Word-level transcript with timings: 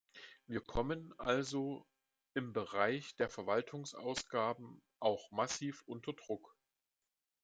Wir 0.47 0.61
kommen 0.61 1.13
also 1.19 1.85
im 2.33 2.53
Bereich 2.53 3.15
der 3.17 3.29
Verwaltungsausgaben 3.29 4.81
auch 4.99 5.29
massiv 5.29 5.83
unter 5.85 6.13
Druck. 6.13 6.57